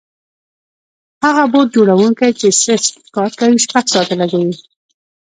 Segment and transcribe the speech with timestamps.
[1.25, 4.53] هغه بوټ جوړونکی چې سست کار کوي شپږ ساعته لګوي.